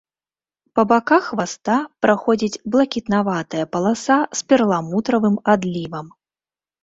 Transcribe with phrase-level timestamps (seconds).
[0.77, 1.73] Па баках хваста
[2.05, 6.07] праходзіць блакітнаватая паласа з перламутравым адлівам.